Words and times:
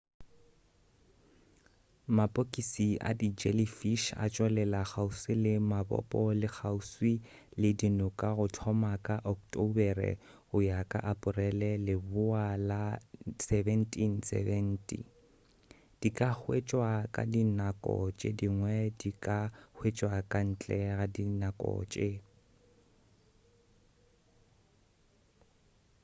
mapokisi 2.17 2.87
a 3.09 3.11
di 3.19 3.27
jellyfish 3.39 4.05
a 4.23 4.25
tšwelela 4.33 4.81
kgauswi 4.87 5.33
le 5.45 5.53
mabopo 5.71 6.21
le 6.41 6.47
kgauswi 6.57 7.13
le 7.61 7.69
dinoka 7.79 8.27
go 8.37 8.45
thoma 8.55 8.91
ka 9.05 9.15
ocktobere 9.33 10.11
go 10.49 10.57
ya 10.69 10.79
ka 10.91 10.99
aporele 11.11 11.69
leboa 11.87 12.45
la 12.69 12.83
1770 13.25 15.01
di 15.99 16.09
ka 16.17 16.29
hwetšwa 16.39 16.89
ka 17.15 17.21
dinako 17.33 17.93
tše 18.19 18.29
dingwe 18.39 18.77
di 18.99 19.11
ka 19.25 19.39
hwetšwa 19.77 20.15
ka 20.31 20.39
ntle 20.49 20.79
go 20.91 21.05
dinako 21.15 21.71
tše 21.91 22.09